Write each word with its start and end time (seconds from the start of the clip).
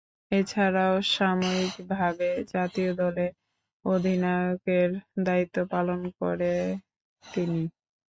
এছাড়াও 0.31 0.95
সাময়িকভাবে 1.11 2.19
জাতীয় 2.53 2.91
দলের 2.95 3.31
অধিনায়কের 3.85 4.89
দায়িত্ব 5.23 5.57
পালন 5.71 5.99
করেন 6.19 6.65
তিনি। 7.23 7.61